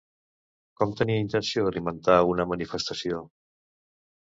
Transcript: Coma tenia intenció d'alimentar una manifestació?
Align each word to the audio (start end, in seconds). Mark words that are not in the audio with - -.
Coma 0.79 0.97
tenia 1.01 1.19
intenció 1.25 1.67
d'alimentar 1.67 2.17
una 2.33 2.49
manifestació? 2.55 3.23